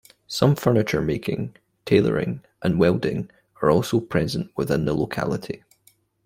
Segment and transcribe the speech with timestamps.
[0.25, 1.55] Some furniture making,
[1.85, 3.29] tailoring and welding
[3.61, 5.63] are also present within the locality.